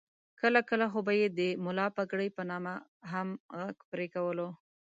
کله 0.39 0.59
کله 0.69 0.85
خو 0.91 0.99
به 1.07 1.13
یې 1.19 1.27
د 1.39 1.41
ملا 1.65 1.87
پګړۍ 1.97 2.29
په 2.37 2.43
نامه 2.49 2.73
غږ 3.11 3.11
هم 3.11 3.27
پرې 3.91 4.07
کولو. 4.15 4.47